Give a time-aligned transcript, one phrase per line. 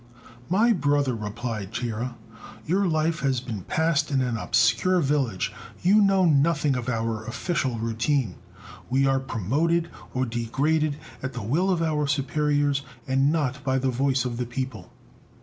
[0.49, 2.15] "My brother," replied Chia,
[2.65, 7.77] "your life has been passed in an obscure village; you know nothing of our official
[7.77, 8.33] routine.
[8.89, 13.89] We are promoted or degraded at the will of our superiors, and not by the
[13.91, 14.91] voice of the people.